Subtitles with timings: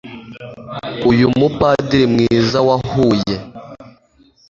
[1.11, 3.35] uyu mupadiri mwiza wa huye